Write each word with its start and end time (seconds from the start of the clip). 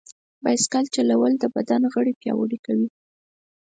بایسکل 0.43 0.85
چلول 0.95 1.33
د 1.39 1.45
بدن 1.55 1.81
غړي 1.93 2.13
پیاوړي 2.21 2.59
کوي. 2.65 2.87